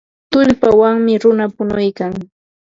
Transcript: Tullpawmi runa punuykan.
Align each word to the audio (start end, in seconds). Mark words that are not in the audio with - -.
Tullpawmi 0.31 1.13
runa 1.23 1.45
punuykan. 1.55 2.13